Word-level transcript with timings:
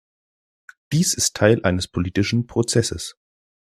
Dies 0.91 1.13
ist 1.13 1.35
Teil 1.35 1.63
eines 1.63 1.87
politischen 1.87 2.47
Prozesses. 2.47 3.15